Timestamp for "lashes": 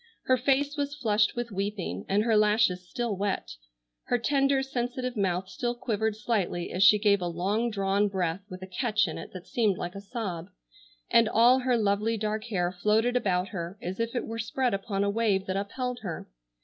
2.35-2.89